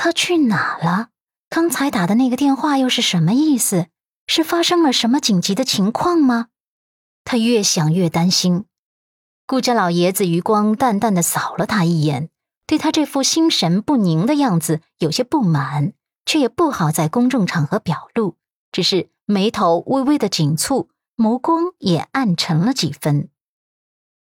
[0.00, 1.08] 他去哪了？
[1.50, 3.88] 刚才打的那个电话又是什么意思？
[4.28, 6.46] 是发生了什么紧急的情况吗？
[7.24, 8.66] 他越想越担心。
[9.44, 12.30] 顾家老爷子余光淡淡的扫了他一眼，
[12.64, 18.36] 对他这副心神不宁的样子有些不满，却也不好在公众场合表露，
[18.70, 20.86] 只是眉头微微的紧蹙，
[21.16, 23.30] 眸光也暗沉了几分。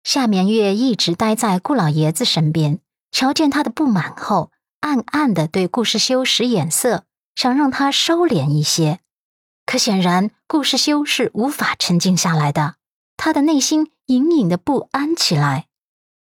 [0.02, 2.78] 夏眠月一直待在顾老爷子身边，
[3.10, 4.50] 瞧见他的不满后，
[4.80, 7.04] 暗暗的对顾世修使眼色，
[7.34, 9.00] 想让他收敛一些。
[9.64, 12.76] 可显然，顾世修是无法沉静下来的，
[13.16, 15.66] 他的内心隐隐的不安起来。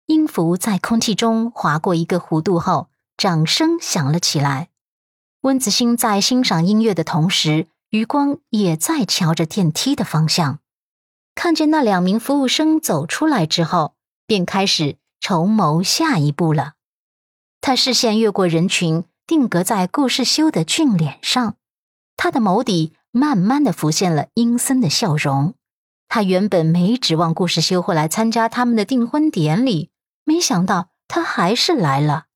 [0.07, 4.69] 音符在空气中划过一个弧度后，掌声响了起来。
[5.41, 10.61] 温子星在欣赏音乐的同时，余光也在瞧着电梯的方向。
[11.35, 13.95] 看见那两名服务生走出来之后，
[14.27, 16.75] 便开始筹谋下一步了。
[17.67, 21.57] 他视线越过人群，定格在顾世修的俊脸上，
[22.17, 25.55] 他的眸底慢慢的浮现了阴森的笑容。
[26.07, 29.91] 他原本没指望顾世修会来参加他们的订婚典礼，
[30.23, 32.27] 没想到他还是来了。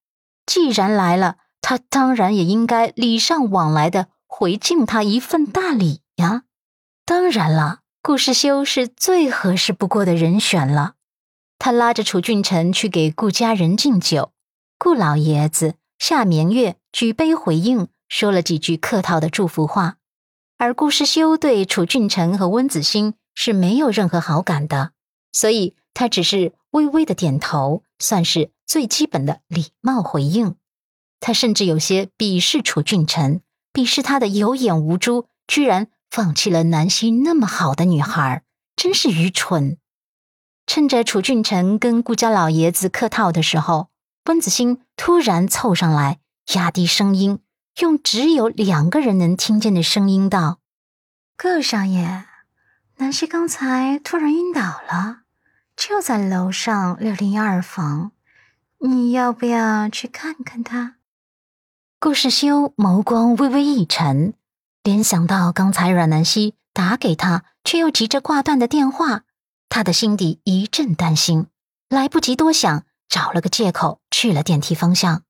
[0.46, 6.42] 既然来了，他当然也应该礼尚往来的回敬他一份大礼呀。
[7.06, 7.82] 当然了。
[8.02, 10.94] 顾世修是最合适不过的人选了。
[11.56, 14.32] 他拉着楚俊臣去给顾家人敬酒，
[14.82, 19.98] 顾老爷子、夏眠月举杯回应，说了几句客套的祝福话。
[20.56, 24.92] 而顾世修对楚俊臣和温子欣是没有任何好感的，
[25.32, 30.56] 所以他只是微微的点头，算是最基本的礼貌回应。
[31.20, 33.42] 他甚至有些鄙视楚俊臣，
[33.74, 35.88] 鄙视他的有眼无珠，居然。
[36.10, 38.42] 放弃了南希那么好的女孩，
[38.74, 39.76] 真是愚蠢。
[40.66, 43.89] 趁着楚俊臣跟顾家老爷子客套的时候，
[44.26, 46.20] 温子欣突然凑上来，
[46.54, 47.40] 压低声音，
[47.80, 50.58] 用只有两个人能听见的声音道
[51.36, 52.24] ：“顾少爷，
[52.96, 55.22] 南希刚才突然晕倒了，
[55.74, 58.12] 就在楼上六零幺二房，
[58.78, 60.96] 你要不要去看看他？”
[61.98, 64.34] 顾世修眸光微微一沉。
[64.82, 69.24] 联想到刚才阮南希打给他，却又急着挂断的电话，
[69.68, 71.46] 他的心底一阵担心，
[71.90, 75.24] 来不及多想，找了个借口去了电梯方向。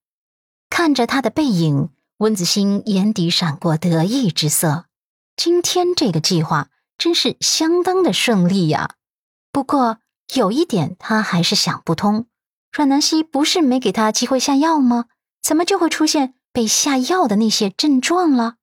[0.69, 4.85] 看着他的背影，温子欣眼底闪过得意之色。
[5.37, 8.97] 今天这个计划真是相当的顺利呀。
[9.51, 9.99] 不过
[10.35, 12.27] 有一点他还是想不通：
[12.71, 15.07] 阮南希不是没给他机会下药吗？
[15.43, 18.57] 怎么就会出现被下药的那些症状了？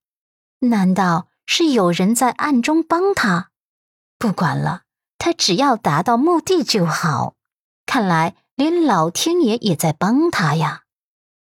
[0.59, 3.49] 难道是有人在暗中帮他？
[4.19, 4.83] 不管了，
[5.17, 7.35] 他只要达到目的就好。
[7.85, 10.81] 看来连老天爷也在帮他呀！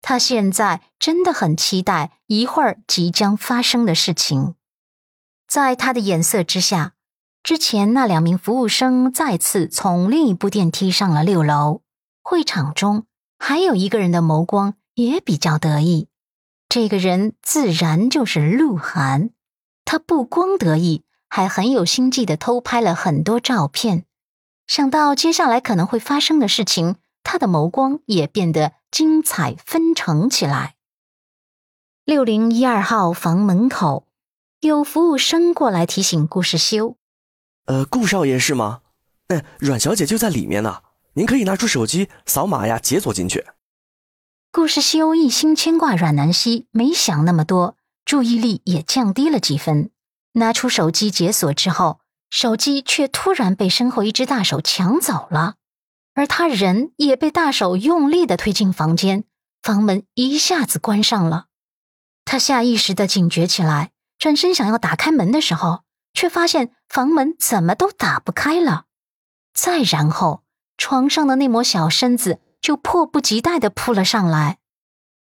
[0.01, 4.55] 他现在真的很期待一会儿即将发生的事情。
[5.45, 6.93] 在他的眼色之下，
[7.43, 11.81] 之前那两名服务生再次从另一部电梯上了六楼。
[12.21, 13.05] 会场中
[13.37, 16.07] 还有一个人的眸光也比较得意。
[16.69, 19.31] 这个人自然就是鹿晗，
[19.83, 24.05] 他不光得意，还很有心计的偷拍了很多照片。
[24.73, 30.77] 想到接下来可能会发生的事情，他的眸光也变得精彩纷呈起来。
[32.05, 34.07] 六零一二号房门口，
[34.61, 36.97] 有服务生过来提醒顾世修
[37.69, 38.81] ：“呃，顾少爷是吗？
[39.27, 40.81] 哎，阮小姐就在里面呢，
[41.13, 43.45] 您可以拿出手机扫码呀，解锁进去。”
[44.51, 49.91] 顾世修一心牵挂阮南希，没想那么多，注意力也降低了几分。
[50.31, 51.99] 拿出手机解锁之后，
[52.33, 55.53] 手机却突然被身后一只大手抢走了，
[56.15, 59.25] 而他人也被大手用力的推进房间，
[59.61, 61.45] 房门一下子关上了。
[62.25, 65.83] 他下意识的警觉起来，转身想要打开门的时候，
[66.15, 68.85] 却发现房门怎么都打不开了。
[69.53, 70.41] 再然后，
[70.75, 72.39] 床上的那抹小身子。
[72.63, 74.57] 就迫不及待的扑了上来，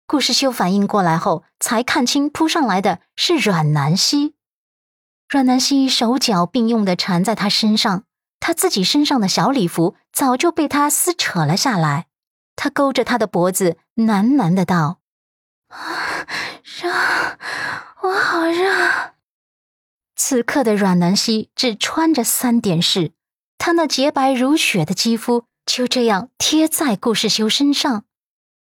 [0.07, 4.37] 顾世修反应过来后，才看清扑上来的是阮南希。
[5.33, 8.05] 阮南希手脚并用的缠在他身上，
[8.39, 12.09] 他自己身上的小礼服早就被他撕扯了下来。
[12.55, 15.01] 他勾着他的脖子，喃喃的道
[16.63, 16.91] ：“热，
[18.03, 19.15] 我好热。”
[20.15, 23.13] 此刻的阮南希只穿着三点式，
[23.57, 25.45] 她那洁白如雪的肌肤。
[25.65, 28.05] 就这样贴在顾世修身上，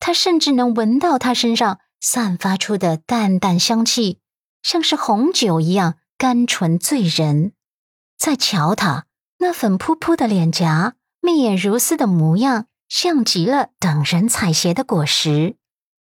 [0.00, 4.20] 他甚至能闻到他身上散发出的淡淡香气，
[4.62, 7.52] 像是红酒一样甘醇醉人。
[8.16, 9.06] 再瞧他
[9.38, 15.56] 那粉扑扑的脸颊，媚眼如丝的模样，像极了等人采撷的果实。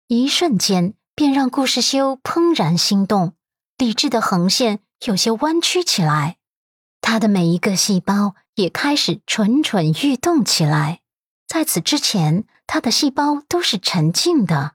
[0.07, 3.31] 一瞬间，便让顾世修怦然心动，
[3.77, 6.35] 理智的横线有些弯曲起来，
[6.99, 10.99] 他的每一个细胞也开始蠢蠢欲动起来。
[11.47, 14.73] 在此之前，他的细胞都是沉静的。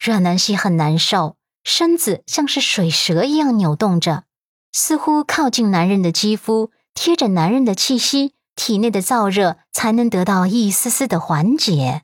[0.00, 4.24] 阮南希很难受，身子像是水蛇一样扭动着，
[4.72, 12.02] 似乎靠近男人的肌肤，贴着男人的气息，体内的燥热才能得到一丝丝的缓解。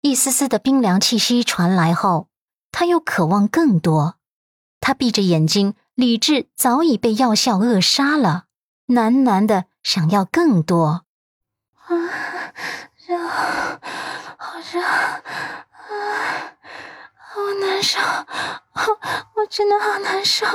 [0.00, 2.28] 一丝丝的冰凉气息传来后。
[2.70, 4.16] 他又渴望更多，
[4.78, 8.44] 他闭着眼睛，理智早已被药效扼杀了，
[8.86, 11.04] 喃喃的想要更多。
[11.86, 11.96] 啊，
[13.06, 13.18] 热，
[14.36, 16.52] 好热，啊，
[17.16, 17.98] 好难受，
[19.34, 20.46] 我真的好难受。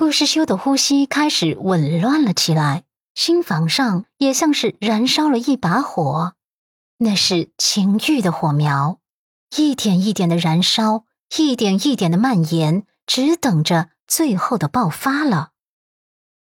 [0.00, 6.32] 顾世修的呼吸开始紊乱了起来，心房上也像是燃烧了一把火，
[6.96, 8.98] 那是情欲的火苗。
[9.58, 11.04] 一点一点的燃烧，
[11.36, 15.50] 一点一点的蔓延，只等着最后的爆发了。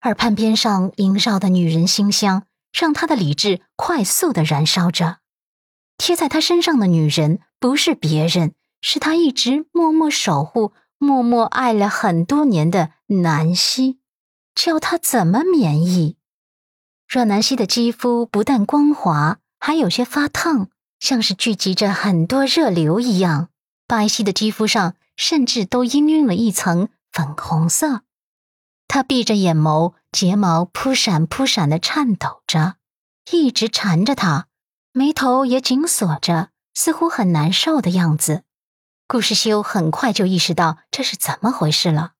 [0.02, 2.42] 耳畔边上萦绕的女人馨香，
[2.78, 5.20] 让他的理智快速的燃烧着。
[5.96, 14.00] 贴在他身上的女人不是别人，是他一直默默守护、默默爱了很多年的南希。
[14.54, 16.16] 叫他怎么免疫？
[17.06, 20.70] 阮南希的肌肤不但光滑，还有些发烫。
[20.98, 23.50] 像是聚集着很多热流一样，
[23.86, 28.00] 白皙的肌肤上甚至都氤氲了一层粉红色。
[28.88, 32.76] 他闭着眼眸，睫毛扑闪扑闪的颤抖着，
[33.30, 34.46] 一直缠着他，
[34.92, 38.44] 眉头也紧锁着，似乎很难受的样子。
[39.06, 42.12] 顾世修很快就意识到这是怎么回事了，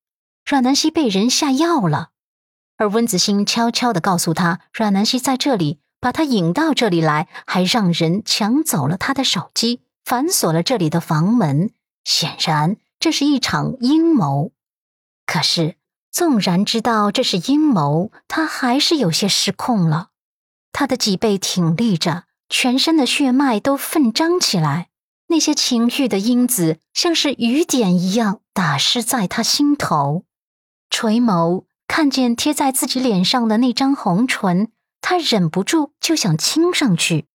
[0.46, 2.10] 阮南希被人下药了，
[2.76, 5.80] 而温子欣悄悄地告诉他，阮南希在这里。
[5.98, 11.70] 把他引到这里来，还让人抢走了他的手机，反锁了这里的房门。
[12.04, 14.52] 显然，这是一场阴谋。
[15.24, 15.76] 可是，
[16.12, 20.10] 纵然知道这是阴谋，他还是有些失控了。
[20.70, 24.90] 他的脊背挺立着，全身的血脉都奋张起来，
[25.28, 30.24] 那些情欲的因子像是雨点一样打湿在他心头。
[30.90, 34.70] 垂眸看见贴在自己脸上的那张红唇。
[35.08, 37.26] 他忍不住就想亲上去，